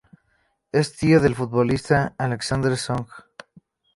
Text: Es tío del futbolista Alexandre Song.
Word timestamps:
Es 0.71 0.93
tío 0.97 1.19
del 1.19 1.35
futbolista 1.35 2.15
Alexandre 2.17 2.75
Song. 2.75 3.05